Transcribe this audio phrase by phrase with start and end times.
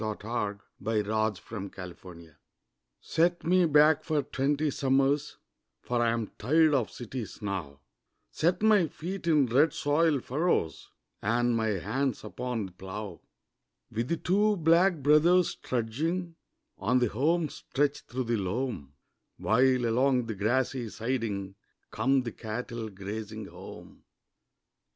[0.01, 0.61] THE SHAKEDOWN
[1.13, 1.33] ON
[1.69, 2.37] THE FLOOR
[3.01, 5.37] Set me back for twenty summers
[5.83, 7.81] For I'm tired of cities now
[8.31, 10.89] Set my feet in red soil furrows
[11.21, 13.21] And my hands upon the plough,
[13.91, 16.33] With the two 'Black Brothers' trudging
[16.79, 18.95] On the home stretch through the loam
[19.37, 21.53] While, along the grassy siding,
[21.91, 24.03] Come the cattle grazing home.